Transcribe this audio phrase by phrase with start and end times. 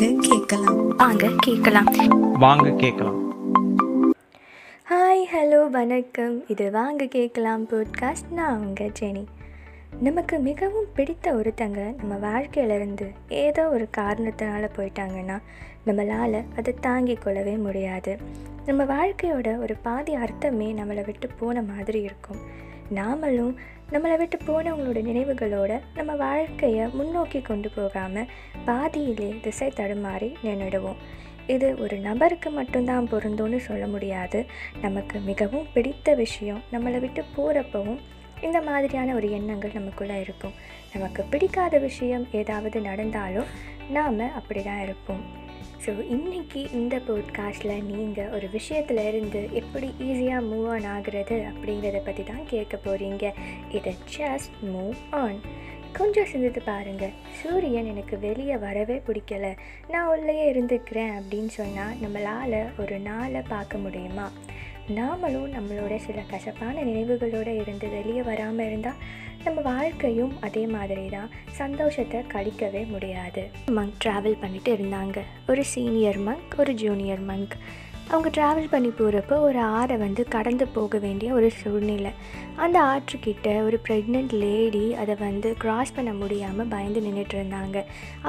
[0.00, 0.88] வாங்க கேட்கலாம்.
[0.88, 1.84] வாங்க கேட்கலாம்.
[2.32, 3.32] வாங்க கேட்கலாம்.
[4.90, 6.48] ஹாய் ஹலோ வணக்கம்.
[6.48, 9.24] இது வாங்க கேட்கலாம் பாட்காஸ்ட் நான் உங்கள் ஜெனி.
[10.00, 15.38] நமக்கு மிகவும் பிடித்த ஒருத்தங்க நம்ம வாழ்க்கையிலேருந்து ஏதோ ஒரு காரணத்தினால போயிட்டாங்கன்னா
[15.86, 18.16] நம்மளால் அதை தாங்கிக் கொள்ளவே முடியாது.
[18.66, 22.68] நம்ம வாழ்க்கையோட ஒரு பாதி அர்த்தமே நம்மளை விட்டு போன மாதிரி இருக்கும்.
[22.94, 23.54] நாமளும்
[23.92, 28.28] நம்மளை விட்டு போனவங்களோட நினைவுகளோட நம்ம வாழ்க்கையை முன்னோக்கி கொண்டு போகாமல்
[28.64, 31.00] பாதியிலே திசை தடுமாறி நின்றுடுவோம்.
[31.46, 34.46] இது ஒரு நபருக்கு மட்டும்தான் பொருந்தும்னு சொல்ல முடியாது.
[34.80, 38.00] நமக்கு மிகவும் பிடித்த விஷயம் நம்மளை விட்டு போகிறப்பவும்
[38.40, 40.54] இந்த மாதிரியான ஒரு எண்ணங்கள் நமக்குள்ளே இருக்கும்.
[40.92, 43.48] நமக்கு பிடிக்காத விஷயம் ஏதாவது நடந்தாலும்
[43.90, 45.48] நாம் அப்படி தான் இருப்போம்.
[45.86, 52.22] ஸோ இன்றைக்கி இந்த போட்காஸ்ட்டில் நீங்கள் ஒரு விஷயத்துல இருந்து எப்படி ஈஸியாக மூவ் ஆன் ஆகுறது அப்படிங்கிறத பற்றி
[52.22, 53.32] தான் கேட்க போகிறீங்க
[53.70, 55.40] இதை ஜஸ்ட் மூவ் ஆன்
[55.92, 59.56] கொஞ்சம் சிந்தித்து பாருங்கள் சூரியன் எனக்கு வெளியே வரவே பிடிக்கல.
[59.88, 64.30] நான் உள்ளேயே இருந்துக்கிறேன் அப்படின்னு சொன்னால் நம்மளால் ஒரு நாளை பார்க்க முடியுமா?
[64.90, 69.00] நாமளும் நம்மளோட சில கசப்பான நினைவுகளோடு இருந்து வெளியே வராமல் இருந்தால்
[69.44, 73.50] நம்ம வாழ்க்கையும் அதே மாதிரி தான் சந்தோஷத்தை கழிக்கவே முடியாது.
[73.66, 75.18] மங்க் ட்ராவல் பண்ணிட்டு இருந்தாங்க.
[75.48, 77.56] ஒரு சீனியர் மங்க் ஒரு ஜூனியர் மங்க்
[78.12, 82.10] அவங்க ட்ராவல் பண்ணி போகிறப்போ ஒரு ஆறை வந்து கடந்து போக வேண்டிய ஒரு சூழ்நிலை.
[82.64, 87.78] அந்த ஆற்றுக்கிட்ட ஒரு ப்ரெக்னென்ட் லேடி அதை வந்து கிராஸ் பண்ண முடியாமல் பயந்து நின்றுட்டு இருந்தாங்க.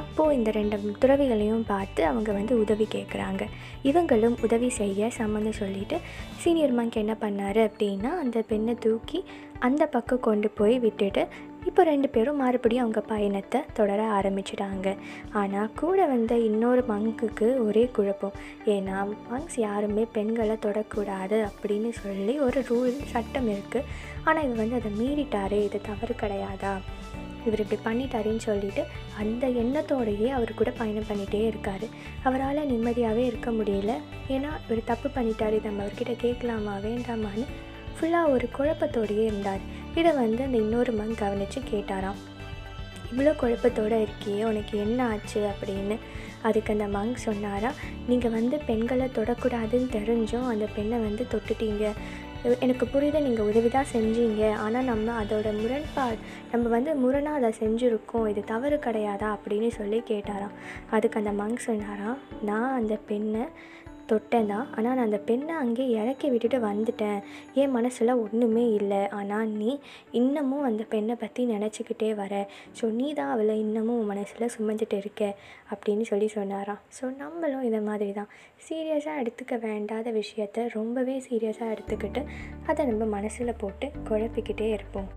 [0.00, 3.44] அப்போது இந்த ரெண்டு துறவிகளையும் பார்த்து அவங்க வந்து உதவி கேட்குறாங்க
[3.90, 5.98] இவங்களும் உதவி செய்ய சம்மந்தம் சொல்லிட்டு
[6.42, 7.60] சீனியர் மங்க் என்ன பண்ணார்?
[7.68, 9.20] அப்படின்னா அந்த பெண்ணை தூக்கி
[9.68, 11.22] அந்த பக்கம் கொண்டு போய் விட்டுட்டு
[11.68, 14.88] இப்போ ரெண்டு பேரும் மறுபடியும் அவங்க பயணத்தை தொடர ஆரம்பிச்சிட்டாங்க.
[15.40, 18.38] ஆனால் கூட வந்த இன்னொரு மங்குக்கு ஒரே குழப்பம்.
[18.74, 18.96] ஏன்னா
[19.30, 23.88] மங்ஸ் யாருமே பெண்களை தொடக்கூடாது அப்படின்னு சொல்லி ஒரு ரூல் சட்டம் இருக்குது
[24.24, 26.74] ஆனால் இவர் வந்து அதை மீறிட்டாரே இது தவறு கிடையாதா?
[27.46, 28.82] இவர் இப்படி பண்ணிட்டாருன்னு சொல்லிட்டு
[29.20, 31.86] அந்த எண்ணத்தோடையே அவர் கூட பயணம் பண்ணிகிட்டே இருக்கார்.
[32.22, 33.94] அவரால் நிம்மதியாகவே இருக்க முடியல.
[34.28, 37.46] ஏன்னா இவர் தப்பு பண்ணிட்டார் நம்ம அவர்கிட்ட கேட்கலாமா வேண்டாமான்னு
[37.96, 39.62] ஃபுல்லாக ஒரு குழப்பத்தோடையே இருந்தார்.
[39.94, 42.20] இதை வந்து அந்த இன்னொரு மங் கவனித்து கேட்டாராம்.
[43.12, 45.50] இவ்வளோ குழப்பத்தோடு இருக்கியே உனக்கு என்ன ஆச்சு?
[45.50, 45.98] அப்படின்னு
[46.42, 47.72] அதுக்கு அந்த மங்க் சொன்னாரா
[48.06, 51.92] நீங்கள் வந்து பெண்களை தொடக்கூடாதுன்னு தெரிஞ்சும் அந்த பெண்ணை வந்து தொட்டுட்டீங்க.
[52.60, 54.52] எனக்கு புரியுது நீங்கள் உதவி தான் செஞ்சீங்க.
[54.52, 56.16] ஆனால் நம்ம அதோட முரண்பாடு
[56.52, 58.28] நம்ம வந்து முரணாக அதை செஞ்சுருக்கோம்.
[58.28, 59.36] இது தவறு கிடையாதா?
[59.36, 60.54] அப்படின்னு சொல்லி கேட்டாராம்.
[60.90, 63.40] அதுக்கு அந்த மங்க் சொன்னாராம் நான் அந்த பெண்ணை
[64.10, 67.18] தொட்டேன் தான் ஆனால் நான் அந்த பெண்ணை அங்கேயே இறக்கி விட்டுட்டு வந்துட்டேன்.
[67.60, 69.00] என் மனசில் ஒன்றுமே இல்லை.
[69.18, 69.70] ஆனால் நீ
[70.20, 72.34] இன்னமும் அந்த பெண்ணை பற்றி நினச்சிக்கிட்டே வர.
[72.80, 75.22] ஸோ நீ தான் அவளை இன்னமும் உன் மனசில் சுமந்துட்டு இருக்க
[75.72, 76.82] அப்படின்னு சொல்லி சொன்னாராம்.
[76.98, 78.30] ஸோ நம்மளும் இதை மாதிரி தான்.
[78.68, 82.22] சீரியஸாக எடுத்துக்க வேண்டாத விஷயத்த ரொம்பவே சீரியஸாக எடுத்துக்கிட்டு
[82.70, 85.10] அதை நம்ம மனசில் போட்டு குழப்பிக்கிட்டே இருப்போம்.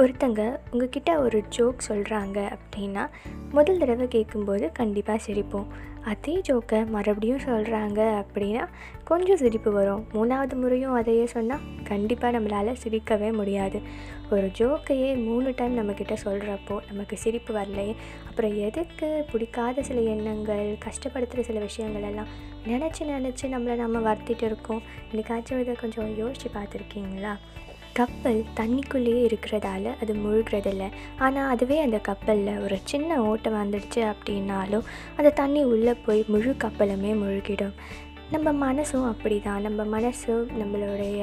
[0.00, 3.08] ஒருத்தங்க உங்ககிட்ட ஒரு ஜோக் சொல்கிறாங்க அப்படின்னா
[3.52, 5.66] முதல் தடவை கேட்கும்போது கண்டிப்பாக சிரிப்போம்.
[6.04, 8.68] அதே ஜோக்கை மறுபடியும் சொல்கிறாங்க அப்படின்னா
[9.04, 10.06] கொஞ்சம் சிரிப்பு வரும்.
[10.12, 13.80] மூணாவது முறையும் அதையே சொன்னால் கண்டிப்பாக நம்மளால் சிரிக்கவே முடியாது.
[14.30, 17.94] ஒரு ஜோக்கையே மூணு டைம் நம்மக்கிட்ட சொல்கிறப்போ நமக்கு சிரிப்பு வரலையே
[18.28, 22.26] அப்புறம் எதுக்கு பிடிக்காத சில எண்ணங்கள் கஷ்டப்படுத்துகிற சில விஷயங்கள் எல்லாம்
[22.66, 24.82] நினச்சி நினச்சி நம்மளை நம்ம வருத்திட்டு இருக்கோம்.
[25.12, 27.34] எனக்காச்சும் இதை கொஞ்சம் யோசித்து பார்த்துருக்கீங்களா?
[28.00, 30.84] கப்பல் தண்ணிக்குள்ளேயே இருக்கிறதால அது முழுகிறதில்ல.
[31.24, 34.86] ஆனால் அதுவே அந்த கப்பலில் ஒரு சின்ன ஓட்டம் வந்துடுச்சு அப்படின்னாலும்
[35.18, 37.74] அந்த தண்ணி உள்ளே போய் முழு கப்பலுமே முழுகிடும்.
[38.34, 41.20] நம்ம மனசும் அப்படி தான் நம்ம மனசு நம்மளுடைய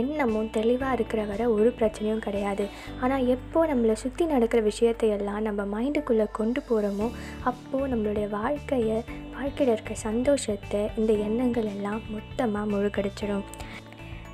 [0.00, 2.64] எண்ணமும் தெளிவாக இருக்கிற வரை ஒரு பிரச்சனையும் கிடையாது.
[3.02, 7.08] ஆனால் எப்போது நம்மளை சுற்றி நடக்கிற விஷயத்தையெல்லாம் நம்ம மைண்டுக்குள்ளே கொண்டு போகிறோமோ
[7.50, 8.98] அப்போது நம்மளுடைய வாழ்க்கையை
[9.36, 13.46] வாழ்க்கையில் இருக்க சந்தோஷத்தை இந்த எண்ணங்கள் எல்லாம் மொத்தமாக முழுக்கடிச்சிடும்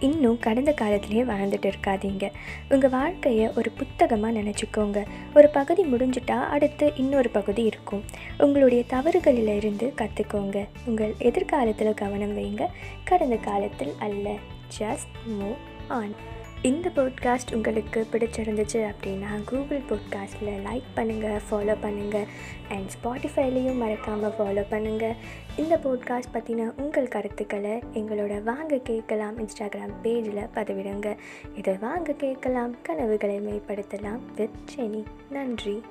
[0.00, 2.30] இன்னும் கடந்த காலத்திலே வாழ்ந்துட்டு இருக்காதீங்க.
[2.68, 5.06] உங்கள் வாழ்க்கையை ஒரு புத்தகமாக நினச்சிக்கோங்க.
[5.34, 8.04] ஒரு பகுதி முடிஞ்சிட்டா அடுத்து இன்னொரு பகுதி இருக்கும்.
[8.38, 12.66] உங்களுடைய தவறுகளிலிருந்து கற்றுக்கோங்க உங்கள் எதிர்காலத்தில் கவனம் வைங்க.
[13.04, 14.34] கடந்த காலத்தில் அல்ல.
[14.78, 15.56] ஜஸ்ட் மூவ்
[15.88, 16.14] ஆன்
[16.62, 22.26] இந்த பாட்காஸ்ட் உங்களுக்கு பிடிச்சிருந்துச்சு அப்படின்னா கூகுள் போட்காஸ்ட்டில் லைக் பண்ணுங்கள் ஃபாலோ பண்ணுங்கள்
[22.68, 25.14] அண்ட் ஸ்பாட்டிஃபைலையும் மறக்காமல் ஃபாலோ பண்ணுங்கள்
[25.56, 31.16] இந்த பாட்காஸ்ட் பற்றின உங்கள் கருத்துக்களை எங்களோட வாங்க கேட்கலாம் இன்ஸ்டாகிராம் பேஜில் பதிவிடுங்க.
[31.56, 35.82] இதை வாங்க கேட்கலாம் கனவுகளை மேம்படுத்தலாம் வித் செனி நன்றி.